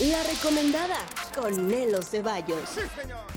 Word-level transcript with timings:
La 0.00 0.24
recomendada 0.24 0.96
con 1.36 1.68
Nelo 1.68 2.02
Ceballos. 2.02 2.68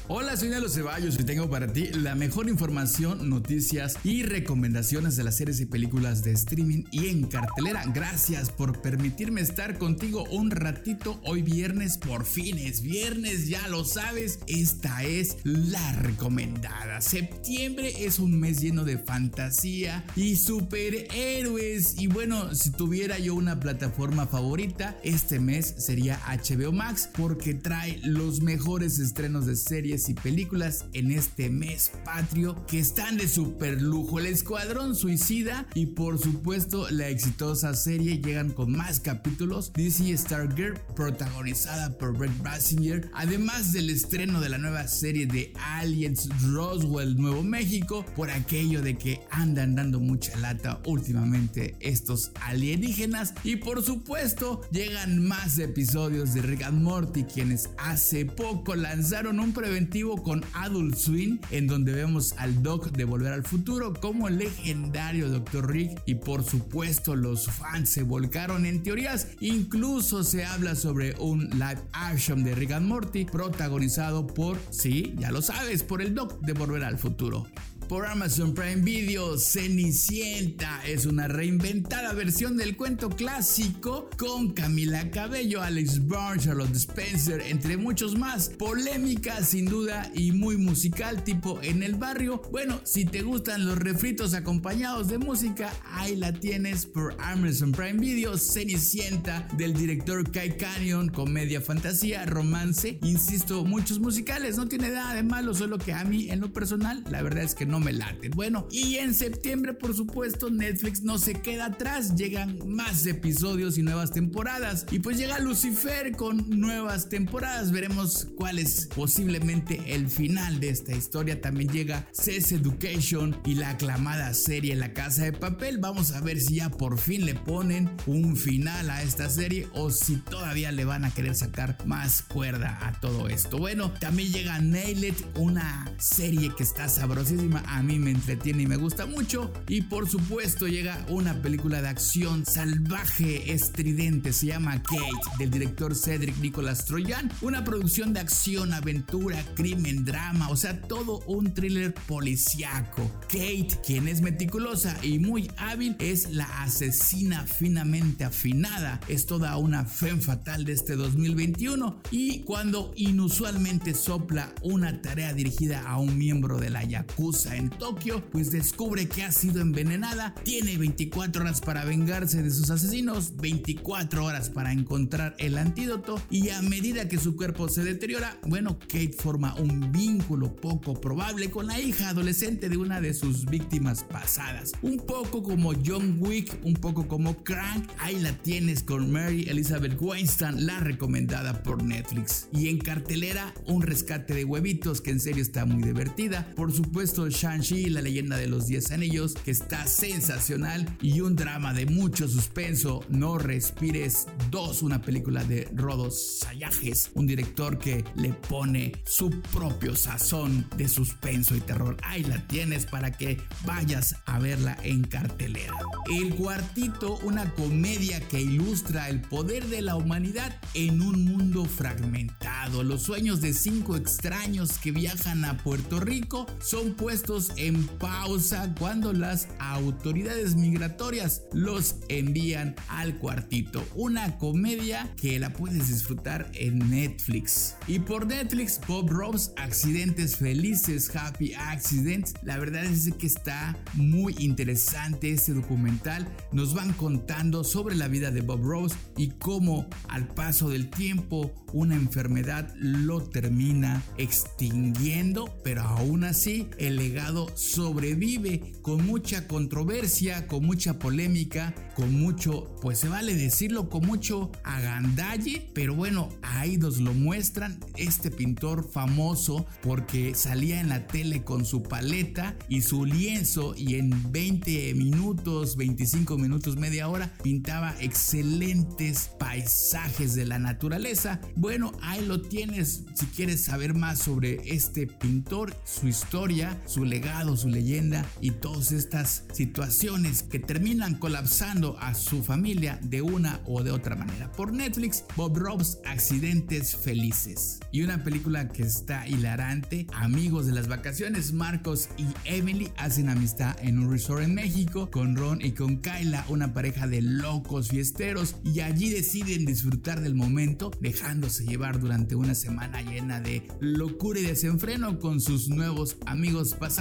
Hola, 0.07 0.35
soy 0.37 0.49
Nelo 0.49 0.69
Ceballos 0.69 1.19
y 1.19 1.23
tengo 1.23 1.47
para 1.51 1.71
ti 1.71 1.89
la 1.89 2.15
mejor 2.15 2.49
información, 2.49 3.29
noticias 3.29 3.95
y 4.03 4.23
recomendaciones 4.23 5.15
de 5.15 5.23
las 5.23 5.37
series 5.37 5.59
y 5.59 5.67
películas 5.67 6.23
de 6.23 6.31
streaming 6.31 6.85
y 6.91 7.09
en 7.09 7.27
cartelera. 7.27 7.83
Gracias 7.93 8.49
por 8.49 8.81
permitirme 8.81 9.41
estar 9.41 9.77
contigo 9.77 10.23
un 10.31 10.49
ratito 10.49 11.21
hoy 11.25 11.43
viernes. 11.43 11.99
Por 11.99 12.25
fin 12.25 12.57
es 12.57 12.81
viernes, 12.81 13.47
ya 13.47 13.67
lo 13.67 13.85
sabes. 13.85 14.39
Esta 14.47 15.03
es 15.03 15.37
la 15.43 15.91
recomendada. 15.93 17.01
Septiembre 17.01 18.05
es 18.05 18.17
un 18.17 18.39
mes 18.39 18.61
lleno 18.61 18.83
de 18.83 18.97
fantasía 18.97 20.03
y 20.15 20.37
superhéroes. 20.37 21.99
Y 21.99 22.07
bueno, 22.07 22.55
si 22.55 22.71
tuviera 22.71 23.19
yo 23.19 23.35
una 23.35 23.59
plataforma 23.59 24.25
favorita, 24.25 24.97
este 25.03 25.39
mes 25.39 25.75
sería 25.77 26.19
HBO 26.25 26.46
Max 26.55 27.09
porque 27.13 27.53
trae 27.53 27.99
los 28.03 28.41
mejores 28.41 28.99
estrenos 28.99 29.45
de 29.45 29.57
series 29.57 30.07
y 30.07 30.13
películas 30.13 30.85
en 30.93 31.11
este 31.11 31.49
mes 31.49 31.91
patrio 32.05 32.65
que 32.67 32.79
están 32.79 33.17
de 33.17 33.27
super 33.27 33.81
lujo. 33.81 34.19
El 34.19 34.27
Escuadrón 34.27 34.95
Suicida 34.95 35.67
y 35.73 35.87
por 35.87 36.19
supuesto 36.19 36.89
la 36.89 37.09
exitosa 37.09 37.73
serie 37.73 38.21
llegan 38.21 38.51
con 38.51 38.71
más 38.71 39.01
capítulos. 39.01 39.73
DC 39.73 40.17
Stargirl 40.17 40.79
protagonizada 40.95 41.97
por 41.97 42.17
Brett 42.17 42.41
Basinger, 42.41 43.11
además 43.13 43.73
del 43.73 43.89
estreno 43.89 44.39
de 44.39 44.49
la 44.49 44.57
nueva 44.57 44.87
serie 44.87 45.25
de 45.25 45.51
Aliens 45.59 46.29
Roswell 46.49 47.17
Nuevo 47.17 47.43
México 47.43 48.05
por 48.15 48.31
aquello 48.31 48.81
de 48.81 48.97
que 48.97 49.19
andan 49.31 49.75
dando 49.75 49.99
mucha 49.99 50.37
lata 50.37 50.79
últimamente 50.85 51.75
estos 51.81 52.31
alienígenas 52.41 53.33
y 53.43 53.57
por 53.57 53.83
supuesto 53.83 54.61
llegan 54.71 55.27
más 55.27 55.57
episodios 55.59 56.33
de 56.33 56.36
Rick 56.41 56.63
and 56.63 56.81
Morty 56.81 57.23
quienes 57.23 57.69
hace 57.77 58.25
poco 58.25 58.75
lanzaron 58.75 59.39
un 59.39 59.53
preventivo 59.53 60.21
con 60.21 60.43
Adult 60.53 60.95
Swim 60.95 61.39
en 61.51 61.67
donde 61.67 61.93
vemos 61.93 62.33
al 62.37 62.63
Doc 62.63 62.91
de 62.91 63.05
Volver 63.05 63.33
al 63.33 63.43
Futuro 63.43 63.93
como 63.93 64.27
el 64.27 64.37
legendario 64.37 65.29
Dr. 65.29 65.71
Rick 65.71 66.01
y 66.05 66.15
por 66.15 66.43
supuesto 66.43 67.15
los 67.15 67.47
fans 67.47 67.89
se 67.89 68.03
volcaron 68.03 68.65
en 68.65 68.83
teorías 68.83 69.27
incluso 69.39 70.23
se 70.23 70.45
habla 70.45 70.75
sobre 70.75 71.15
un 71.19 71.49
live 71.51 71.81
action 71.93 72.43
de 72.43 72.55
Rick 72.55 72.71
and 72.71 72.87
Morty 72.87 73.25
protagonizado 73.25 74.27
por, 74.27 74.57
sí, 74.69 75.13
ya 75.17 75.31
lo 75.31 75.41
sabes, 75.41 75.83
por 75.83 76.01
el 76.01 76.13
Doc 76.15 76.39
de 76.41 76.53
Volver 76.53 76.83
al 76.83 76.97
Futuro. 76.97 77.47
Por 77.87 78.05
Amazon 78.05 78.53
Prime 78.53 78.81
Video, 78.81 79.37
Cenicienta 79.37 80.85
es 80.85 81.05
una 81.05 81.29
reinventada 81.29 82.11
versión 82.11 82.57
del 82.57 82.75
cuento 82.75 83.09
clásico 83.09 84.09
con 84.17 84.51
Camila 84.51 85.09
Cabello, 85.09 85.61
Alex 85.61 86.05
Byrne, 86.05 86.41
Charlotte 86.41 86.75
Spencer, 86.75 87.39
entre 87.39 87.77
muchos 87.77 88.17
más. 88.17 88.49
Polémica 88.49 89.41
sin 89.41 89.67
duda 89.67 90.11
y 90.13 90.33
muy 90.33 90.57
musical 90.57 91.23
tipo 91.23 91.61
en 91.61 91.81
el 91.81 91.95
barrio. 91.95 92.41
Bueno, 92.51 92.81
si 92.83 93.05
te 93.05 93.21
gustan 93.21 93.65
los 93.65 93.77
refritos 93.77 94.33
acompañados 94.33 95.07
de 95.07 95.19
música, 95.19 95.71
ahí 95.85 96.17
la 96.17 96.33
tienes 96.33 96.85
por 96.85 97.15
Amazon 97.19 97.71
Prime 97.71 97.99
Video, 97.99 98.37
Cenicienta 98.37 99.47
del 99.55 99.73
director 99.73 100.29
Kai 100.29 100.57
Canyon, 100.57 101.07
comedia, 101.07 101.61
fantasía, 101.61 102.25
romance. 102.25 102.99
Insisto, 103.01 103.63
muchos 103.63 103.99
musicales, 103.99 104.57
no 104.57 104.67
tiene 104.67 104.89
nada 104.89 105.13
de 105.13 105.23
malo, 105.23 105.53
solo 105.53 105.77
que 105.77 105.93
a 105.93 106.03
mí 106.03 106.29
en 106.29 106.41
lo 106.41 106.51
personal, 106.51 107.01
la 107.09 107.21
verdad 107.21 107.45
es 107.45 107.55
que 107.55 107.65
no 107.65 107.76
me 107.79 107.93
late. 107.93 108.29
Bueno, 108.29 108.67
y 108.71 108.95
en 108.95 109.13
septiembre, 109.13 109.73
por 109.73 109.95
supuesto, 109.95 110.49
Netflix 110.49 111.01
no 111.01 111.17
se 111.17 111.33
queda 111.33 111.67
atrás. 111.67 112.15
Llegan 112.15 112.59
más 112.67 113.05
episodios 113.05 113.77
y 113.77 113.83
nuevas 113.83 114.11
temporadas. 114.11 114.85
Y 114.91 114.99
pues 114.99 115.17
llega 115.17 115.39
Lucifer 115.39 116.11
con 116.15 116.49
nuevas 116.49 117.09
temporadas. 117.09 117.71
Veremos 117.71 118.27
cuál 118.35 118.59
es 118.59 118.87
posiblemente 118.95 119.81
el 119.87 120.09
final 120.09 120.59
de 120.59 120.69
esta 120.69 120.95
historia. 120.95 121.41
También 121.41 121.71
llega 121.71 122.07
Sex 122.11 122.51
Education 122.51 123.39
y 123.45 123.55
la 123.55 123.71
aclamada 123.71 124.33
serie 124.33 124.75
La 124.75 124.93
Casa 124.93 125.23
de 125.23 125.33
Papel. 125.33 125.77
Vamos 125.77 126.11
a 126.11 126.21
ver 126.21 126.39
si 126.39 126.55
ya 126.55 126.69
por 126.69 126.97
fin 126.97 127.25
le 127.25 127.35
ponen 127.35 127.89
un 128.05 128.35
final 128.35 128.89
a 128.89 129.03
esta 129.03 129.29
serie 129.29 129.67
o 129.73 129.91
si 129.91 130.17
todavía 130.17 130.71
le 130.71 130.85
van 130.85 131.05
a 131.05 131.13
querer 131.13 131.35
sacar 131.35 131.77
más 131.85 132.21
cuerda 132.21 132.79
a 132.87 132.99
todo 132.99 133.27
esto. 133.27 133.57
Bueno, 133.57 133.91
también 133.91 134.31
llega 134.31 134.59
Nailed, 134.59 135.15
una 135.35 135.91
serie 135.99 136.53
que 136.55 136.63
está 136.63 136.89
sabrosísima 136.89 137.63
a 137.67 137.83
mí 137.83 137.99
me 137.99 138.11
entretiene 138.11 138.63
y 138.63 138.67
me 138.67 138.77
gusta 138.77 139.05
mucho. 139.05 139.51
Y 139.67 139.81
por 139.83 140.09
supuesto 140.09 140.67
llega 140.67 141.05
una 141.09 141.41
película 141.41 141.81
de 141.81 141.89
acción 141.89 142.45
salvaje, 142.45 143.51
estridente, 143.51 144.33
se 144.33 144.47
llama 144.47 144.81
Kate, 144.81 145.37
del 145.39 145.51
director 145.51 145.95
Cedric 145.95 146.37
Nicolas 146.37 146.85
Troyan. 146.85 147.31
Una 147.41 147.63
producción 147.63 148.13
de 148.13 148.21
acción, 148.21 148.73
aventura, 148.73 149.43
crimen, 149.55 150.05
drama, 150.05 150.49
o 150.49 150.55
sea, 150.55 150.81
todo 150.81 151.19
un 151.27 151.53
thriller 151.53 151.93
policiaco. 151.93 153.09
Kate, 153.23 153.79
quien 153.85 154.07
es 154.07 154.21
meticulosa 154.21 154.97
y 155.03 155.19
muy 155.19 155.51
hábil, 155.57 155.95
es 155.99 156.31
la 156.31 156.45
asesina 156.63 157.45
finamente 157.45 158.23
afinada. 158.23 158.99
Es 159.07 159.25
toda 159.25 159.57
una 159.57 159.85
fe 159.85 160.15
fatal 160.21 160.63
de 160.63 160.73
este 160.73 160.95
2021. 160.95 162.01
Y 162.11 162.39
cuando 162.43 162.93
inusualmente 162.95 163.93
sopla 163.93 164.53
una 164.61 165.01
tarea 165.01 165.33
dirigida 165.33 165.81
a 165.81 165.97
un 165.97 166.17
miembro 166.17 166.57
de 166.59 166.69
la 166.69 166.83
Yakuza 166.83 167.56
en 167.57 167.69
Tokio, 167.69 168.23
pues 168.31 168.51
descubre 168.51 169.07
que 169.07 169.23
ha 169.23 169.31
sido 169.31 169.61
envenenada, 169.61 170.33
tiene 170.43 170.77
24 170.77 171.41
horas 171.41 171.61
para 171.61 171.85
vengarse 171.85 172.43
de 172.43 172.51
sus 172.51 172.69
asesinos, 172.69 173.35
24 173.37 174.23
horas 174.23 174.49
para 174.49 174.71
encontrar 174.71 175.35
el 175.39 175.57
antídoto 175.57 176.21
y 176.29 176.49
a 176.49 176.61
medida 176.61 177.07
que 177.07 177.17
su 177.17 177.35
cuerpo 177.35 177.69
se 177.69 177.83
deteriora, 177.83 178.37
bueno, 178.45 178.77
Kate 178.79 179.13
forma 179.17 179.55
un 179.55 179.91
vínculo 179.91 180.55
poco 180.55 180.99
probable 180.99 181.49
con 181.49 181.67
la 181.67 181.79
hija 181.79 182.09
adolescente 182.09 182.69
de 182.69 182.77
una 182.77 183.01
de 183.01 183.13
sus 183.13 183.45
víctimas 183.45 184.03
pasadas. 184.03 184.71
Un 184.81 184.97
poco 184.97 185.43
como 185.43 185.73
John 185.85 186.17
Wick, 186.19 186.57
un 186.63 186.75
poco 186.75 187.07
como 187.07 187.43
Crank, 187.43 187.89
ahí 187.99 188.19
la 188.19 188.33
tienes 188.33 188.83
con 188.83 189.11
Mary 189.11 189.45
Elizabeth 189.49 189.97
Weinstein, 189.99 190.65
la 190.65 190.79
recomendada 190.79 191.63
por 191.63 191.83
Netflix. 191.83 192.47
Y 192.53 192.69
en 192.69 192.77
cartelera, 192.79 193.53
un 193.65 193.81
rescate 193.81 194.33
de 194.33 194.45
huevitos 194.45 195.01
que 195.01 195.11
en 195.11 195.19
serio 195.19 195.41
está 195.41 195.65
muy 195.65 195.83
divertida. 195.83 196.51
Por 196.55 196.71
supuesto, 196.71 197.29
Shang-Chi, 197.47 197.89
la 197.91 198.01
leyenda 198.01 198.35
de 198.35 198.47
los 198.47 198.67
10 198.67 198.91
anillos, 198.91 199.33
que 199.33 199.51
está 199.51 199.87
sensacional 199.87 200.85
y 201.01 201.21
un 201.21 201.37
drama 201.37 201.73
de 201.73 201.85
mucho 201.85 202.27
suspenso. 202.27 203.05
No 203.07 203.37
respires 203.37 204.27
2, 204.51 204.81
una 204.81 205.01
película 205.01 205.45
de 205.45 205.69
Rodos 205.73 206.39
Sayajes, 206.39 207.11
un 207.13 207.25
director 207.25 207.79
que 207.79 208.03
le 208.15 208.33
pone 208.33 208.91
su 209.05 209.29
propio 209.29 209.95
sazón 209.95 210.67
de 210.75 210.89
suspenso 210.89 211.55
y 211.55 211.61
terror. 211.61 211.95
Ahí 212.03 212.23
la 212.23 212.45
tienes 212.47 212.85
para 212.85 213.11
que 213.11 213.37
vayas 213.65 214.17
a 214.25 214.39
verla 214.39 214.77
en 214.83 215.05
cartelera. 215.05 215.73
El 216.13 216.35
cuartito, 216.35 217.17
una 217.23 217.53
comedia 217.53 218.19
que 218.27 218.41
ilustra 218.41 219.07
el 219.07 219.21
poder 219.21 219.67
de 219.67 219.81
la 219.81 219.95
humanidad 219.95 220.59
en 220.73 221.01
un 221.01 221.23
mundo 221.23 221.63
fragmentado. 221.63 222.83
Los 222.83 223.03
sueños 223.03 223.39
de 223.39 223.53
cinco 223.53 223.95
extraños 223.95 224.79
que 224.79 224.91
viajan 224.91 225.45
a 225.45 225.57
Puerto 225.57 226.01
Rico 226.01 226.45
son 226.59 226.93
puestos 226.93 227.36
en 227.55 227.85
pausa 227.99 228.73
cuando 228.79 229.13
las 229.13 229.47
autoridades 229.59 230.55
migratorias 230.55 231.43
los 231.53 231.97
envían 232.09 232.75
al 232.87 233.17
cuartito. 233.19 233.83
Una 233.95 234.37
comedia 234.37 235.13
que 235.17 235.39
la 235.39 235.53
puedes 235.53 235.87
disfrutar 235.87 236.49
en 236.55 236.89
Netflix. 236.89 237.75
Y 237.87 237.99
por 237.99 238.25
Netflix, 238.25 238.79
Bob 238.87 239.09
Ross, 239.09 239.51
Accidentes 239.55 240.37
Felices, 240.37 241.15
Happy 241.15 241.53
Accidents. 241.53 242.33
La 242.41 242.57
verdad 242.57 242.85
es 242.85 243.13
que 243.13 243.27
está 243.27 243.77
muy 243.93 244.35
interesante 244.39 245.31
este 245.31 245.53
documental. 245.53 246.27
Nos 246.51 246.73
van 246.73 246.93
contando 246.93 247.63
sobre 247.63 247.95
la 247.95 248.07
vida 248.07 248.31
de 248.31 248.41
Bob 248.41 248.63
Rose 248.63 248.95
y 249.15 249.29
cómo 249.29 249.87
al 250.09 250.27
paso 250.27 250.69
del 250.69 250.89
tiempo 250.89 251.53
una 251.73 251.95
enfermedad 251.95 252.73
lo 252.77 253.21
termina 253.21 254.01
extinguiendo, 254.17 255.53
pero 255.63 255.81
aún 255.81 256.23
así 256.23 256.69
el 256.77 256.95
legado 256.95 257.16
sobrevive 257.55 258.73
con 258.81 259.05
mucha 259.05 259.47
controversia, 259.47 260.47
con 260.47 260.65
mucha 260.65 260.99
polémica, 260.99 261.73
con 261.95 262.13
mucho, 262.13 262.75
pues 262.81 262.99
se 262.99 263.07
vale 263.07 263.35
decirlo, 263.35 263.89
con 263.89 264.05
mucho 264.05 264.51
agandalle, 264.63 265.69
pero 265.73 265.95
bueno, 265.95 266.29
ahí 266.41 266.77
nos 266.77 266.99
lo 266.99 267.13
muestran 267.13 267.79
este 267.95 268.29
pintor 268.29 268.89
famoso 268.91 269.65
porque 269.81 270.35
salía 270.35 270.79
en 270.79 270.89
la 270.89 271.07
tele 271.07 271.43
con 271.43 271.65
su 271.65 271.83
paleta 271.83 272.55
y 272.69 272.81
su 272.81 273.05
lienzo 273.05 273.73
y 273.75 273.95
en 273.95 274.31
20 274.31 274.93
minutos, 274.93 275.75
25 275.75 276.37
minutos, 276.37 276.77
media 276.77 277.07
hora 277.09 277.33
pintaba 277.41 277.95
excelentes 277.99 279.31
paisajes 279.39 280.35
de 280.35 280.45
la 280.45 280.59
naturaleza. 280.59 281.41
Bueno, 281.55 281.91
ahí 282.01 282.25
lo 282.25 282.41
tienes 282.41 283.05
si 283.15 283.25
quieres 283.27 283.63
saber 283.63 283.95
más 283.95 284.19
sobre 284.19 284.61
este 284.65 285.07
pintor, 285.07 285.75
su 285.85 286.07
historia, 286.07 286.79
su 286.85 287.06
legado, 287.07 287.57
su 287.57 287.69
leyenda 287.69 288.25
y 288.41 288.51
todas 288.51 288.91
estas 288.91 289.45
situaciones 289.53 290.43
que 290.43 290.59
terminan 290.59 291.15
colapsando 291.15 291.97
a 291.99 292.13
su 292.13 292.43
familia 292.43 292.99
de 293.03 293.21
una 293.21 293.59
o 293.65 293.83
de 293.83 293.91
otra 293.91 294.15
manera. 294.15 294.51
Por 294.51 294.73
Netflix, 294.73 295.23
Bob 295.35 295.57
Ross 295.57 295.99
Accidentes 296.05 296.95
Felices. 296.95 297.79
Y 297.91 298.03
una 298.03 298.23
película 298.23 298.67
que 298.69 298.83
está 298.83 299.27
hilarante. 299.27 300.07
Amigos 300.13 300.65
de 300.65 300.73
las 300.73 300.87
vacaciones, 300.87 301.53
Marcos 301.53 302.09
y 302.17 302.25
Emily 302.45 302.91
hacen 302.97 303.29
amistad 303.29 303.75
en 303.81 303.99
un 303.99 304.11
resort 304.11 304.43
en 304.43 304.55
México 304.55 305.09
con 305.09 305.35
Ron 305.35 305.61
y 305.61 305.71
con 305.71 305.97
Kyla, 305.97 306.45
una 306.49 306.73
pareja 306.73 307.07
de 307.07 307.21
locos 307.21 307.89
fiesteros. 307.89 308.55
Y 308.63 308.81
allí 308.81 309.09
deciden 309.09 309.65
disfrutar 309.65 310.21
del 310.21 310.35
momento, 310.35 310.91
dejándose 310.99 311.65
llevar 311.65 311.99
durante 311.99 312.35
una 312.35 312.55
semana 312.55 313.01
llena 313.01 313.39
de 313.39 313.67
locura 313.79 314.39
y 314.39 314.43
desenfreno 314.43 315.19
con 315.19 315.39
sus 315.39 315.69
nuevos 315.69 316.17
amigos 316.25 316.73
pasajeros. 316.73 316.96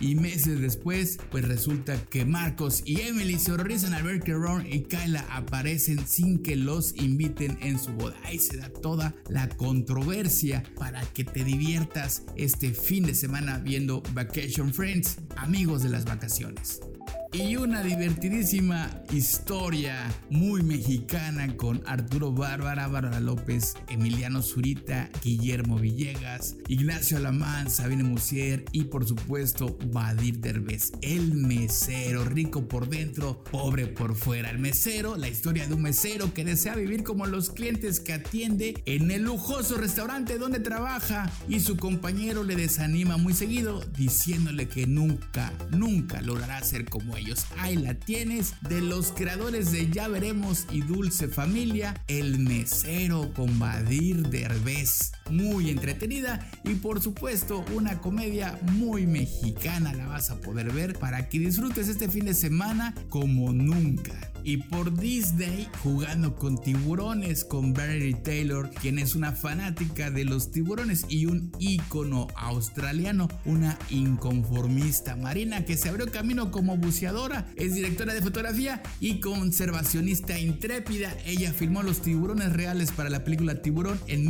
Y 0.00 0.14
meses 0.14 0.60
después, 0.60 1.18
pues 1.30 1.46
resulta 1.46 1.96
que 2.04 2.24
Marcos 2.24 2.82
y 2.84 3.00
Emily 3.00 3.38
se 3.38 3.52
horrorizan 3.52 3.94
al 3.94 4.04
ver 4.04 4.20
que 4.20 4.34
Ron 4.34 4.66
y 4.66 4.82
Kyla 4.82 5.26
aparecen 5.30 6.06
sin 6.06 6.42
que 6.42 6.56
los 6.56 6.94
inviten 6.96 7.58
en 7.60 7.78
su 7.78 7.92
boda. 7.92 8.16
Ahí 8.24 8.38
se 8.38 8.56
da 8.56 8.68
toda 8.68 9.14
la 9.28 9.48
controversia 9.48 10.62
para 10.76 11.02
que 11.02 11.24
te 11.24 11.44
diviertas 11.44 12.22
este 12.36 12.72
fin 12.72 13.04
de 13.04 13.14
semana 13.14 13.58
viendo 13.58 14.02
Vacation 14.12 14.72
Friends, 14.72 15.18
amigos 15.36 15.82
de 15.82 15.88
las 15.88 16.04
vacaciones 16.04 16.80
y 17.32 17.56
una 17.56 17.82
divertidísima 17.82 18.90
historia 19.10 20.12
muy 20.28 20.62
mexicana 20.62 21.56
con 21.56 21.82
Arturo 21.86 22.30
Bárbara, 22.30 22.88
Bárbara 22.88 23.20
López, 23.20 23.74
Emiliano 23.88 24.42
Zurita, 24.42 25.08
Guillermo 25.24 25.78
Villegas, 25.78 26.56
Ignacio 26.68 27.16
Alamán, 27.16 27.70
Sabine 27.70 28.04
Musier 28.04 28.66
y 28.72 28.84
por 28.84 29.06
supuesto 29.06 29.78
Badir 29.92 30.40
Derbez, 30.40 30.92
el 31.00 31.32
mesero, 31.32 32.26
rico 32.26 32.68
por 32.68 32.90
dentro, 32.90 33.42
pobre 33.44 33.86
por 33.86 34.14
fuera. 34.14 34.50
El 34.50 34.58
mesero, 34.58 35.16
la 35.16 35.28
historia 35.28 35.66
de 35.66 35.74
un 35.74 35.82
mesero 35.82 36.34
que 36.34 36.44
desea 36.44 36.74
vivir 36.74 37.02
como 37.02 37.26
los 37.26 37.48
clientes 37.48 38.00
que 38.00 38.12
atiende 38.12 38.82
en 38.84 39.10
el 39.10 39.22
lujoso 39.22 39.78
restaurante 39.78 40.36
donde 40.36 40.60
trabaja 40.60 41.32
y 41.48 41.60
su 41.60 41.78
compañero 41.78 42.44
le 42.44 42.56
desanima 42.56 43.16
muy 43.16 43.32
seguido 43.32 43.80
diciéndole 43.96 44.68
que 44.68 44.86
nunca, 44.86 45.50
nunca 45.70 46.20
logrará 46.20 46.62
ser 46.62 46.84
como 46.84 47.16
él. 47.16 47.21
Ahí 47.58 47.76
la 47.76 47.94
tienes, 47.94 48.54
de 48.62 48.80
los 48.80 49.12
creadores 49.12 49.70
de 49.70 49.88
Ya 49.90 50.08
Veremos 50.08 50.66
y 50.70 50.80
Dulce 50.80 51.28
Familia, 51.28 51.94
El 52.08 52.38
Mesero 52.38 53.32
con 53.34 53.58
Badir 53.58 54.28
Derbez. 54.28 55.12
Muy 55.30 55.70
entretenida 55.70 56.50
y 56.64 56.74
por 56.74 57.00
supuesto 57.00 57.64
una 57.74 58.00
comedia 58.00 58.58
muy 58.72 59.06
mexicana 59.06 59.92
la 59.94 60.06
vas 60.06 60.30
a 60.30 60.40
poder 60.40 60.72
ver 60.72 60.98
para 60.98 61.28
que 61.28 61.38
disfrutes 61.38 61.88
este 61.88 62.08
fin 62.08 62.24
de 62.24 62.34
semana 62.34 62.94
como 63.08 63.52
nunca 63.52 64.32
y 64.44 64.56
por 64.58 64.98
Disney 64.98 65.68
jugando 65.82 66.34
con 66.34 66.60
tiburones 66.60 67.44
con 67.44 67.72
Barry 67.72 68.14
Taylor, 68.14 68.70
quien 68.70 68.98
es 68.98 69.14
una 69.14 69.32
fanática 69.32 70.10
de 70.10 70.24
los 70.24 70.50
tiburones 70.50 71.04
y 71.08 71.26
un 71.26 71.52
ícono 71.58 72.28
australiano, 72.36 73.28
una 73.44 73.78
inconformista 73.90 75.16
marina 75.16 75.64
que 75.64 75.76
se 75.76 75.88
abrió 75.88 76.10
camino 76.10 76.50
como 76.50 76.76
buceadora, 76.76 77.46
es 77.56 77.74
directora 77.74 78.14
de 78.14 78.22
fotografía 78.22 78.82
y 79.00 79.20
conservacionista 79.20 80.38
intrépida. 80.38 81.16
Ella 81.24 81.52
filmó 81.52 81.82
los 81.82 82.02
tiburones 82.02 82.52
reales 82.52 82.90
para 82.92 83.10
la 83.10 83.24
película 83.24 83.62
Tiburón 83.62 83.98
en 84.06 84.28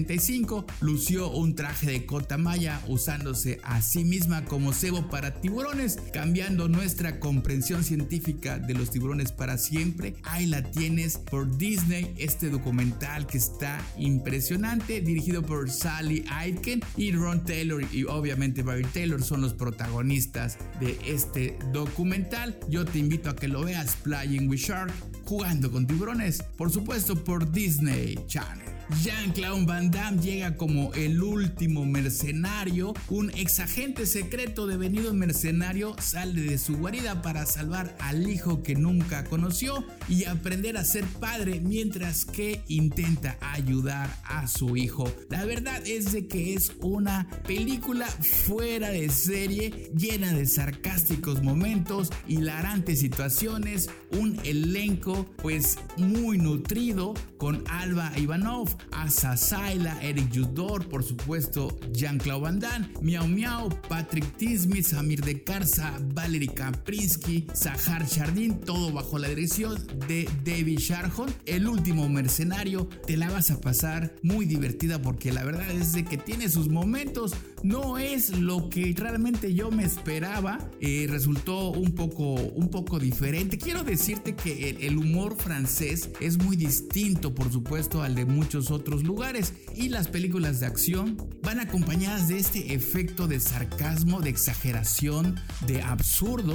1975, 0.00 0.64
lució 0.80 1.30
un 1.30 1.54
traje 1.54 1.90
de 1.90 2.06
cota 2.06 2.38
maya 2.38 2.80
usándose 2.88 3.60
a 3.62 3.82
sí 3.82 4.04
misma 4.04 4.44
como 4.44 4.72
cebo 4.72 5.08
para 5.08 5.40
tiburones, 5.40 5.98
cambiando 6.12 6.68
nuestra 6.68 7.20
comprensión 7.20 7.84
científica 7.84 8.58
de 8.58 8.74
los 8.74 8.90
tiburones 8.90 9.32
para 9.32 9.58
siempre. 9.58 10.14
Ahí 10.22 10.46
la 10.46 10.62
tienes 10.62 11.18
por 11.18 11.56
Disney, 11.58 12.14
este 12.16 12.48
documental 12.50 13.26
que 13.26 13.38
está 13.38 13.80
impresionante, 13.96 15.00
dirigido 15.00 15.42
por 15.42 15.70
Sally 15.70 16.24
Aitken 16.30 16.80
y 16.96 17.12
Ron 17.12 17.44
Taylor 17.44 17.84
y 17.92 18.04
obviamente 18.04 18.62
Barry 18.62 18.84
Taylor 18.84 19.22
son 19.22 19.42
los 19.42 19.54
protagonistas 19.54 20.58
de 20.80 20.98
este 21.06 21.58
documental. 21.72 22.58
Yo 22.68 22.84
te 22.84 22.98
invito 22.98 23.30
a 23.30 23.36
que 23.36 23.48
lo 23.48 23.64
veas, 23.64 23.96
Playing 23.96 24.48
with 24.48 24.58
Shark, 24.58 24.92
jugando 25.24 25.70
con 25.70 25.86
tiburones, 25.86 26.42
por 26.56 26.70
supuesto 26.70 27.22
por 27.22 27.50
Disney 27.50 28.18
Channel. 28.26 28.79
Jean-Claude 29.02 29.64
Van 29.66 29.90
Damme 29.90 30.20
llega 30.20 30.56
como 30.56 30.92
el 30.94 31.22
último 31.22 31.86
mercenario. 31.86 32.92
Un 33.08 33.30
exagente 33.30 34.04
secreto 34.04 34.66
devenido 34.66 35.14
mercenario 35.14 35.94
sale 36.00 36.42
de 36.42 36.58
su 36.58 36.76
guarida 36.76 37.22
para 37.22 37.46
salvar 37.46 37.96
al 38.00 38.28
hijo 38.28 38.62
que 38.62 38.74
nunca 38.74 39.24
conoció 39.24 39.84
y 40.08 40.24
aprender 40.24 40.76
a 40.76 40.84
ser 40.84 41.04
padre 41.04 41.60
mientras 41.60 42.24
que 42.24 42.62
intenta 42.68 43.38
ayudar 43.40 44.14
a 44.24 44.46
su 44.48 44.76
hijo. 44.76 45.10
La 45.28 45.44
verdad 45.44 45.82
es 45.86 46.12
de 46.12 46.26
que 46.26 46.54
es 46.54 46.72
una 46.80 47.28
película 47.46 48.06
fuera 48.06 48.90
de 48.90 49.08
serie, 49.08 49.90
llena 49.96 50.32
de 50.32 50.46
sarcásticos 50.46 51.42
momentos, 51.42 52.10
hilarantes 52.26 53.00
situaciones, 53.00 53.88
un 54.12 54.38
elenco 54.44 55.26
pues 55.36 55.78
muy 55.96 56.38
nutrido 56.38 57.14
con 57.38 57.64
Alba 57.68 58.12
Ivanov, 58.16 58.76
Asa 58.92 59.36
Saila, 59.36 59.98
Eric 60.02 60.34
Judor, 60.34 60.88
por 60.88 61.02
supuesto, 61.02 61.78
Jean-Claude 61.92 62.42
Van 62.42 62.58
Damme, 62.58 62.88
Miau 63.02 63.26
Miau, 63.26 63.68
Patrick 63.88 64.36
Tismi, 64.36 64.82
Samir 64.82 65.22
de 65.22 65.42
Carza, 65.42 65.98
Valery 66.14 66.48
Kaprinsky, 66.48 67.46
Sahar 67.54 68.06
Chardin, 68.06 68.60
todo 68.60 68.92
bajo 68.92 69.18
la 69.18 69.28
dirección 69.28 69.78
de 70.08 70.28
David 70.44 70.78
Sharhon. 70.78 71.32
El 71.46 71.68
último 71.68 72.08
mercenario, 72.08 72.88
te 73.06 73.16
la 73.16 73.30
vas 73.30 73.50
a 73.50 73.60
pasar 73.60 74.14
muy 74.22 74.46
divertida 74.46 75.00
porque 75.02 75.32
la 75.32 75.44
verdad 75.44 75.70
es 75.70 75.92
de 75.92 76.04
que 76.04 76.18
tiene 76.18 76.48
sus 76.48 76.68
momentos, 76.68 77.32
no 77.62 77.98
es 77.98 78.38
lo 78.38 78.70
que 78.70 78.94
realmente 78.96 79.54
yo 79.54 79.70
me 79.70 79.84
esperaba, 79.84 80.58
eh, 80.80 81.06
resultó 81.08 81.70
un 81.70 81.92
poco, 81.92 82.34
un 82.34 82.68
poco 82.68 82.98
diferente. 82.98 83.58
Quiero 83.58 83.84
decirte 83.84 84.34
que 84.34 84.76
el 84.80 84.96
humor 84.96 85.36
francés 85.36 86.10
es 86.20 86.38
muy 86.38 86.56
distinto, 86.56 87.34
por 87.34 87.52
supuesto, 87.52 88.02
al 88.02 88.14
de 88.14 88.24
muchos 88.24 88.69
otros 88.70 89.04
lugares 89.04 89.54
y 89.74 89.88
las 89.88 90.08
películas 90.08 90.60
de 90.60 90.66
acción 90.66 91.16
van 91.42 91.60
acompañadas 91.60 92.28
de 92.28 92.38
este 92.38 92.74
efecto 92.74 93.26
de 93.26 93.40
sarcasmo, 93.40 94.20
de 94.20 94.30
exageración, 94.30 95.38
de 95.66 95.82
absurdo, 95.82 96.54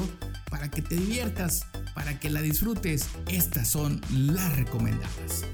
para 0.50 0.70
que 0.70 0.82
te 0.82 0.96
diviertas, 0.96 1.66
para 1.94 2.20
que 2.20 2.30
la 2.30 2.42
disfrutes. 2.42 3.08
Estas 3.28 3.70
son 3.70 4.02
las 4.12 4.56
recomendadas. 4.56 5.46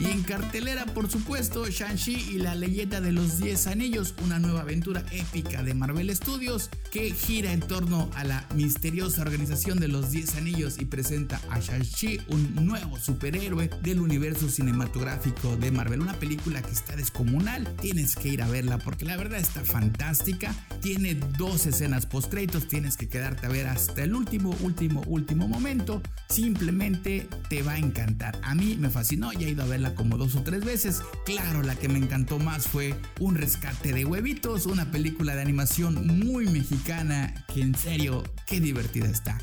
Y 0.00 0.06
en 0.06 0.22
cartelera, 0.22 0.86
por 0.86 1.10
supuesto, 1.10 1.66
Shang-Chi 1.66 2.30
y 2.30 2.38
la 2.38 2.54
leyenda 2.54 3.02
de 3.02 3.12
los 3.12 3.38
10 3.38 3.66
anillos, 3.66 4.14
una 4.24 4.38
nueva 4.38 4.62
aventura 4.62 5.04
épica 5.12 5.62
de 5.62 5.74
Marvel 5.74 6.14
Studios 6.16 6.70
que 6.90 7.10
gira 7.10 7.52
en 7.52 7.60
torno 7.60 8.10
a 8.14 8.24
la 8.24 8.46
misteriosa 8.54 9.20
organización 9.20 9.78
de 9.78 9.88
los 9.88 10.10
10 10.10 10.36
anillos 10.36 10.78
y 10.80 10.86
presenta 10.86 11.38
a 11.50 11.60
Shang-Chi, 11.60 12.20
un 12.28 12.66
nuevo 12.66 12.98
superhéroe 12.98 13.68
del 13.82 14.00
universo 14.00 14.48
cinematográfico 14.48 15.56
de 15.56 15.70
Marvel. 15.70 16.00
Una 16.00 16.14
película 16.14 16.62
que 16.62 16.72
está 16.72 16.96
descomunal, 16.96 17.68
tienes 17.76 18.16
que 18.16 18.28
ir 18.28 18.40
a 18.42 18.48
verla 18.48 18.78
porque 18.78 19.04
la 19.04 19.18
verdad 19.18 19.38
está 19.38 19.62
fantástica. 19.64 20.54
Tiene 20.80 21.14
dos 21.36 21.66
escenas 21.66 22.06
post 22.06 22.30
tienes 22.68 22.96
que 22.96 23.08
quedarte 23.08 23.46
a 23.46 23.50
ver 23.50 23.66
hasta 23.66 24.04
el 24.04 24.14
último, 24.14 24.56
último, 24.60 25.02
último 25.06 25.46
momento. 25.46 26.00
Simplemente 26.28 27.28
te 27.48 27.62
va 27.62 27.72
a 27.72 27.78
encantar. 27.78 28.40
A 28.42 28.54
mí 28.54 28.76
me 28.78 28.88
fascinó, 28.88 29.32
ya 29.32 29.46
he 29.46 29.50
ido 29.50 29.64
a 29.64 29.66
verla 29.66 29.89
como 29.94 30.16
dos 30.16 30.34
o 30.36 30.42
tres 30.42 30.64
veces. 30.64 31.02
Claro, 31.24 31.62
la 31.62 31.76
que 31.76 31.88
me 31.88 31.98
encantó 31.98 32.38
más 32.38 32.66
fue 32.66 32.94
Un 33.18 33.34
rescate 33.34 33.92
de 33.92 34.04
huevitos, 34.04 34.66
una 34.66 34.90
película 34.90 35.34
de 35.34 35.42
animación 35.42 36.06
muy 36.18 36.46
mexicana 36.46 37.44
que 37.52 37.62
en 37.62 37.74
serio, 37.74 38.22
qué 38.46 38.60
divertida 38.60 39.08
está. 39.08 39.38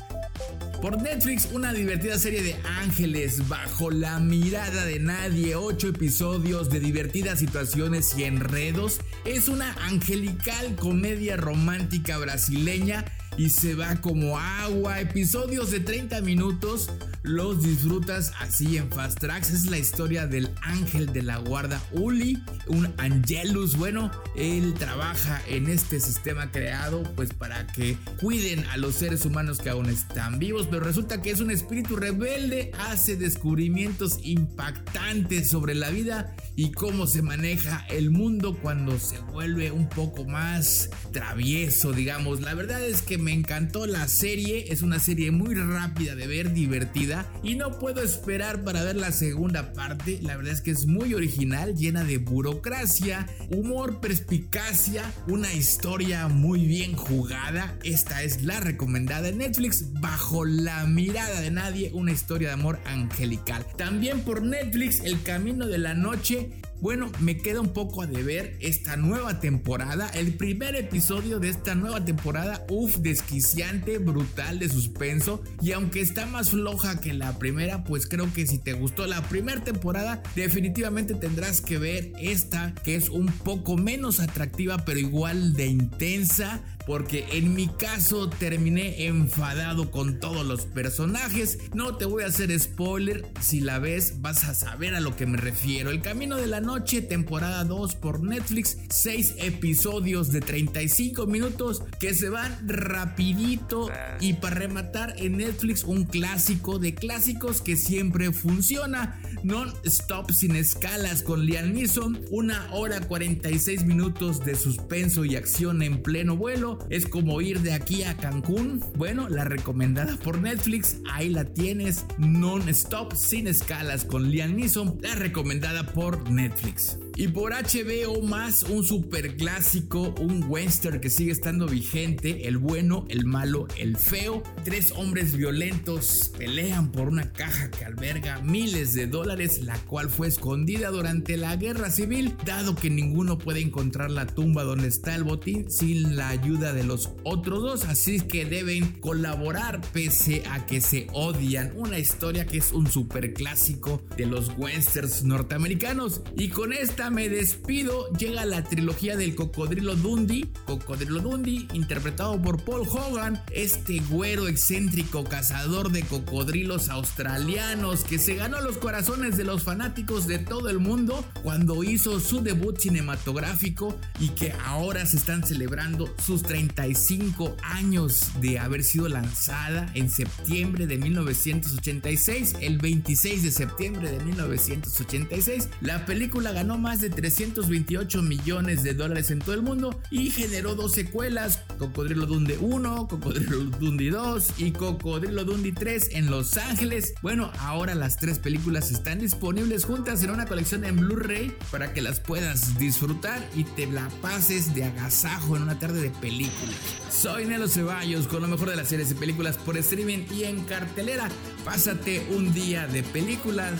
Por 0.80 1.02
Netflix, 1.02 1.48
una 1.52 1.72
divertida 1.72 2.18
serie 2.18 2.40
de 2.40 2.56
ángeles 2.80 3.48
bajo 3.48 3.90
la 3.90 4.20
mirada 4.20 4.84
de 4.84 5.00
nadie, 5.00 5.56
ocho 5.56 5.88
episodios 5.88 6.70
de 6.70 6.78
divertidas 6.78 7.40
situaciones 7.40 8.16
y 8.16 8.24
enredos. 8.24 9.00
Es 9.24 9.48
una 9.48 9.72
angelical 9.82 10.76
comedia 10.76 11.36
romántica 11.36 12.16
brasileña 12.18 13.04
y 13.38 13.50
se 13.50 13.74
va 13.74 14.00
como 14.00 14.38
agua. 14.38 15.00
Episodios 15.00 15.70
de 15.70 15.80
30 15.80 16.20
minutos 16.20 16.90
los 17.22 17.62
disfrutas 17.62 18.32
así 18.40 18.76
en 18.76 18.90
Fast 18.90 19.18
Tracks. 19.20 19.50
Es 19.50 19.66
la 19.66 19.78
historia 19.78 20.26
del 20.26 20.50
ángel 20.62 21.12
de 21.12 21.22
la 21.22 21.38
guarda 21.38 21.80
Uli, 21.92 22.42
un 22.66 22.92
Angelus. 22.98 23.76
Bueno, 23.76 24.10
él 24.36 24.74
trabaja 24.74 25.40
en 25.46 25.68
este 25.68 26.00
sistema 26.00 26.50
creado 26.50 27.02
pues 27.14 27.32
para 27.32 27.66
que 27.66 27.96
cuiden 28.20 28.64
a 28.66 28.76
los 28.76 28.96
seres 28.96 29.24
humanos 29.24 29.58
que 29.58 29.70
aún 29.70 29.86
están 29.86 30.38
vivos, 30.38 30.66
pero 30.70 30.82
resulta 30.84 31.22
que 31.22 31.30
es 31.30 31.40
un 31.40 31.50
espíritu 31.50 31.96
rebelde, 31.96 32.72
hace 32.88 33.16
descubrimientos 33.16 34.18
impactantes 34.22 35.48
sobre 35.48 35.74
la 35.74 35.90
vida 35.90 36.34
y 36.56 36.72
cómo 36.72 37.06
se 37.06 37.22
maneja 37.22 37.86
el 37.90 38.10
mundo 38.10 38.58
cuando 38.60 38.98
se 38.98 39.18
vuelve 39.20 39.70
un 39.70 39.88
poco 39.88 40.24
más 40.24 40.90
travieso, 41.12 41.92
digamos. 41.92 42.40
La 42.40 42.54
verdad 42.54 42.82
es 42.82 43.02
que 43.02 43.18
me 43.18 43.27
encantó 43.32 43.86
la 43.86 44.08
serie, 44.08 44.72
es 44.72 44.82
una 44.82 44.98
serie 44.98 45.30
muy 45.30 45.54
rápida 45.54 46.14
de 46.14 46.26
ver, 46.26 46.52
divertida 46.52 47.30
y 47.42 47.54
no 47.54 47.78
puedo 47.78 48.02
esperar 48.02 48.64
para 48.64 48.84
ver 48.84 48.96
la 48.96 49.12
segunda 49.12 49.72
parte. 49.72 50.18
La 50.22 50.36
verdad 50.36 50.52
es 50.52 50.60
que 50.60 50.70
es 50.70 50.86
muy 50.86 51.14
original, 51.14 51.74
llena 51.74 52.04
de 52.04 52.18
burocracia, 52.18 53.26
humor, 53.50 54.00
perspicacia, 54.00 55.02
una 55.26 55.52
historia 55.52 56.28
muy 56.28 56.66
bien 56.66 56.94
jugada. 56.94 57.76
Esta 57.84 58.22
es 58.22 58.42
la 58.42 58.60
recomendada 58.60 59.28
en 59.28 59.38
Netflix 59.38 59.92
bajo 60.00 60.44
la 60.44 60.86
mirada 60.86 61.40
de 61.40 61.50
nadie, 61.50 61.90
una 61.92 62.12
historia 62.12 62.48
de 62.48 62.54
amor 62.54 62.78
angelical. 62.84 63.64
También 63.76 64.20
por 64.20 64.42
Netflix 64.42 65.00
El 65.00 65.22
Camino 65.22 65.66
de 65.66 65.78
la 65.78 65.94
Noche 65.94 66.50
bueno, 66.80 67.10
me 67.20 67.36
queda 67.36 67.60
un 67.60 67.72
poco 67.72 68.02
a 68.02 68.06
deber 68.06 68.56
esta 68.60 68.96
nueva 68.96 69.40
temporada. 69.40 70.08
El 70.14 70.34
primer 70.34 70.76
episodio 70.76 71.40
de 71.40 71.48
esta 71.48 71.74
nueva 71.74 72.04
temporada, 72.04 72.64
uff, 72.68 72.96
desquiciante, 72.98 73.98
brutal, 73.98 74.58
de 74.58 74.68
suspenso. 74.68 75.42
Y 75.60 75.72
aunque 75.72 76.00
está 76.00 76.26
más 76.26 76.50
floja 76.50 77.00
que 77.00 77.12
la 77.14 77.38
primera, 77.38 77.84
pues 77.84 78.06
creo 78.06 78.32
que 78.32 78.46
si 78.46 78.58
te 78.58 78.72
gustó 78.74 79.06
la 79.06 79.22
primera 79.28 79.62
temporada, 79.64 80.22
definitivamente 80.36 81.14
tendrás 81.14 81.60
que 81.60 81.78
ver 81.78 82.12
esta, 82.18 82.74
que 82.84 82.94
es 82.94 83.08
un 83.08 83.26
poco 83.26 83.76
menos 83.76 84.20
atractiva, 84.20 84.84
pero 84.84 84.98
igual 84.98 85.54
de 85.54 85.66
intensa 85.66 86.62
porque 86.88 87.26
en 87.32 87.54
mi 87.54 87.68
caso 87.68 88.30
terminé 88.30 89.04
enfadado 89.04 89.90
con 89.90 90.18
todos 90.20 90.46
los 90.46 90.62
personajes. 90.62 91.58
No 91.74 91.96
te 91.96 92.06
voy 92.06 92.22
a 92.22 92.28
hacer 92.28 92.58
spoiler, 92.58 93.30
si 93.42 93.60
la 93.60 93.78
ves 93.78 94.22
vas 94.22 94.44
a 94.44 94.54
saber 94.54 94.94
a 94.94 95.00
lo 95.00 95.14
que 95.14 95.26
me 95.26 95.36
refiero. 95.36 95.90
El 95.90 96.00
Camino 96.00 96.36
de 96.36 96.46
la 96.46 96.62
Noche, 96.62 97.02
temporada 97.02 97.64
2 97.64 97.94
por 97.96 98.22
Netflix, 98.22 98.78
6 98.88 99.34
episodios 99.40 100.32
de 100.32 100.40
35 100.40 101.26
minutos 101.26 101.82
que 102.00 102.14
se 102.14 102.30
van 102.30 102.56
rapidito 102.66 103.90
y 104.18 104.32
para 104.32 104.56
rematar 104.56 105.12
en 105.18 105.36
Netflix 105.36 105.84
un 105.84 106.04
clásico 106.04 106.78
de 106.78 106.94
clásicos 106.94 107.60
que 107.60 107.76
siempre 107.76 108.32
funciona. 108.32 109.20
Non-stop 109.42 110.30
sin 110.30 110.56
escalas 110.56 111.22
con 111.22 111.44
Liam 111.44 111.74
Neeson, 111.74 112.24
una 112.30 112.66
hora 112.72 113.00
46 113.00 113.84
minutos 113.84 114.42
de 114.42 114.54
suspenso 114.54 115.26
y 115.26 115.36
acción 115.36 115.82
en 115.82 116.02
pleno 116.02 116.34
vuelo 116.34 116.77
es 116.90 117.06
como 117.06 117.40
ir 117.40 117.60
de 117.60 117.72
aquí 117.72 118.02
a 118.02 118.16
Cancún. 118.16 118.82
Bueno, 118.96 119.28
la 119.28 119.44
recomendada 119.44 120.16
por 120.16 120.40
Netflix, 120.40 120.98
ahí 121.10 121.28
la 121.28 121.44
tienes, 121.44 122.06
non-stop, 122.18 123.14
sin 123.14 123.46
escalas, 123.46 124.04
con 124.04 124.30
Liam 124.30 124.56
Neeson, 124.56 124.98
la 125.00 125.14
recomendada 125.14 125.92
por 125.92 126.30
Netflix. 126.30 126.98
Y 127.20 127.26
por 127.26 127.52
HBO 127.52 128.22
más 128.22 128.62
un 128.62 128.84
super 128.84 129.36
clásico, 129.36 130.14
un 130.20 130.44
western 130.46 131.00
que 131.00 131.10
sigue 131.10 131.32
estando 131.32 131.66
vigente, 131.66 132.46
el 132.46 132.58
bueno, 132.58 133.06
el 133.08 133.26
malo, 133.26 133.66
el 133.76 133.96
feo. 133.96 134.44
Tres 134.64 134.92
hombres 134.92 135.36
violentos 135.36 136.30
pelean 136.38 136.92
por 136.92 137.08
una 137.08 137.32
caja 137.32 137.72
que 137.72 137.84
alberga 137.84 138.40
miles 138.42 138.94
de 138.94 139.08
dólares, 139.08 139.64
la 139.64 139.76
cual 139.86 140.10
fue 140.10 140.28
escondida 140.28 140.90
durante 140.90 141.36
la 141.36 141.56
guerra 141.56 141.90
civil, 141.90 142.36
dado 142.46 142.76
que 142.76 142.88
ninguno 142.88 143.36
puede 143.36 143.62
encontrar 143.62 144.12
la 144.12 144.28
tumba 144.28 144.62
donde 144.62 144.86
está 144.86 145.16
el 145.16 145.24
botín 145.24 145.68
sin 145.68 146.14
la 146.14 146.28
ayuda 146.28 146.72
de 146.72 146.84
los 146.84 147.10
otros 147.24 147.62
dos, 147.62 147.84
así 147.86 148.20
que 148.20 148.44
deben 148.44 148.92
colaborar 149.00 149.80
pese 149.92 150.44
a 150.48 150.66
que 150.66 150.80
se 150.80 151.08
odian. 151.12 151.72
Una 151.74 151.98
historia 151.98 152.46
que 152.46 152.58
es 152.58 152.70
un 152.70 152.86
super 152.86 153.34
clásico 153.34 154.00
de 154.16 154.26
los 154.26 154.52
westerns 154.56 155.24
norteamericanos. 155.24 156.22
Y 156.36 156.50
con 156.50 156.72
esta 156.72 157.07
me 157.10 157.28
despido. 157.28 158.10
Llega 158.12 158.44
la 158.44 158.64
trilogía 158.64 159.16
del 159.16 159.34
Cocodrilo 159.34 159.96
Dundee. 159.96 160.48
Cocodrilo 160.64 161.20
Dundee, 161.20 161.68
interpretado 161.72 162.40
por 162.40 162.62
Paul 162.62 162.86
Hogan, 162.88 163.42
este 163.52 164.00
güero 164.00 164.48
excéntrico 164.48 165.24
cazador 165.24 165.90
de 165.90 166.02
cocodrilos 166.02 166.88
australianos 166.88 168.04
que 168.04 168.18
se 168.18 168.34
ganó 168.34 168.60
los 168.60 168.78
corazones 168.78 169.36
de 169.36 169.44
los 169.44 169.62
fanáticos 169.62 170.26
de 170.26 170.38
todo 170.38 170.68
el 170.68 170.78
mundo 170.78 171.24
cuando 171.42 171.84
hizo 171.84 172.20
su 172.20 172.40
debut 172.42 172.78
cinematográfico 172.78 173.98
y 174.20 174.30
que 174.30 174.52
ahora 174.64 175.06
se 175.06 175.16
están 175.16 175.46
celebrando 175.46 176.12
sus 176.24 176.42
35 176.42 177.56
años 177.62 178.30
de 178.40 178.58
haber 178.58 178.84
sido 178.84 179.08
lanzada 179.08 179.90
en 179.94 180.10
septiembre 180.10 180.86
de 180.86 180.98
1986, 180.98 182.56
el 182.60 182.78
26 182.78 183.42
de 183.42 183.50
septiembre 183.50 184.10
de 184.10 184.24
1986. 184.24 185.68
La 185.80 186.04
película 186.06 186.52
ganó 186.52 186.78
más 186.78 186.87
de 186.96 187.10
328 187.10 188.22
millones 188.22 188.82
de 188.82 188.94
dólares 188.94 189.30
en 189.30 189.40
todo 189.40 189.54
el 189.54 189.60
mundo 189.60 190.00
y 190.10 190.30
generó 190.30 190.74
dos 190.74 190.92
secuelas, 190.92 191.60
Cocodrilo 191.78 192.24
Dundee 192.24 192.56
1, 192.58 193.08
Cocodrilo 193.08 193.64
Dundee 193.64 194.08
2 194.08 194.54
y 194.56 194.72
Cocodrilo 194.72 195.44
Dundee 195.44 195.72
3 195.72 196.08
en 196.12 196.30
Los 196.30 196.56
Ángeles. 196.56 197.12
Bueno, 197.20 197.52
ahora 197.58 197.94
las 197.94 198.16
tres 198.16 198.38
películas 198.38 198.90
están 198.90 199.18
disponibles 199.18 199.84
juntas 199.84 200.22
en 200.22 200.30
una 200.30 200.46
colección 200.46 200.86
en 200.86 200.96
Blu-ray 200.96 201.54
para 201.70 201.92
que 201.92 202.00
las 202.00 202.20
puedas 202.20 202.78
disfrutar 202.78 203.46
y 203.54 203.64
te 203.64 203.86
la 203.86 204.08
pases 204.22 204.74
de 204.74 204.84
agasajo 204.84 205.56
en 205.56 205.64
una 205.64 205.78
tarde 205.78 206.00
de 206.00 206.10
películas. 206.10 206.74
Soy 207.10 207.44
Nelo 207.44 207.68
Ceballos 207.68 208.26
con 208.28 208.40
lo 208.40 208.48
mejor 208.48 208.70
de 208.70 208.76
las 208.76 208.88
series 208.88 209.10
y 209.10 209.14
películas 209.14 209.58
por 209.58 209.76
streaming 209.76 210.24
y 210.34 210.44
en 210.44 210.64
cartelera. 210.64 211.28
Pásate 211.66 212.26
un 212.34 212.54
día 212.54 212.86
de 212.86 213.02
películas. 213.02 213.74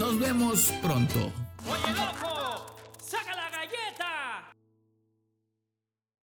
Nos 0.00 0.18
vemos 0.18 0.72
pronto. 0.82 1.32